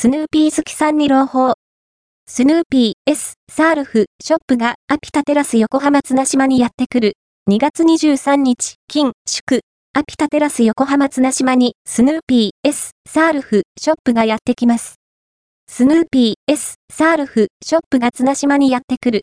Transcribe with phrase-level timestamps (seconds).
[0.00, 1.52] スヌーピー好きさんに朗報。
[2.26, 7.12] Snoopy’s Surf Shop がアピタテラス横浜綱島にやってくる。
[7.50, 9.60] 2月23日、金、祝、
[9.92, 14.94] アピタテラス横浜綱島にスヌーピー S サールフショップがやってきます。
[15.68, 19.18] スヌーピー S サールフショップが綱島にやってくる。